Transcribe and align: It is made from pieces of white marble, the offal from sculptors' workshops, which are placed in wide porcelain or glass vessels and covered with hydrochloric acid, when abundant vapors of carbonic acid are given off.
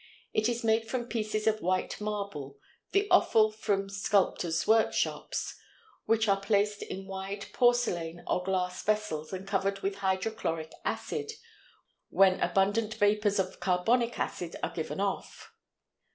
It 0.33 0.49
is 0.49 0.63
made 0.63 0.87
from 0.89 1.05
pieces 1.05 1.45
of 1.45 1.61
white 1.61 2.01
marble, 2.01 2.57
the 2.91 3.07
offal 3.11 3.51
from 3.51 3.87
sculptors' 3.87 4.65
workshops, 4.65 5.55
which 6.05 6.27
are 6.27 6.41
placed 6.41 6.81
in 6.81 7.05
wide 7.05 7.45
porcelain 7.53 8.23
or 8.25 8.41
glass 8.43 8.81
vessels 8.83 9.31
and 9.31 9.47
covered 9.47 9.81
with 9.81 9.97
hydrochloric 9.97 10.71
acid, 10.83 11.33
when 12.09 12.39
abundant 12.39 12.95
vapors 12.95 13.37
of 13.37 13.59
carbonic 13.59 14.17
acid 14.17 14.55
are 14.63 14.73
given 14.73 14.99
off. 14.99 15.53